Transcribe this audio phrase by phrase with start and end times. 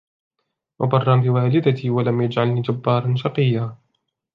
[0.79, 3.77] وَبَرًّا بِوَالِدَتِي وَلَمْ يَجْعَلْنِي جَبَّارًا شَقِيًّا